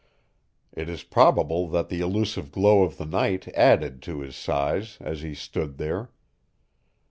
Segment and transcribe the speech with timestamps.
[0.73, 5.21] It is probable that the elusive glow of the night added to his size as
[5.21, 6.09] he stood there.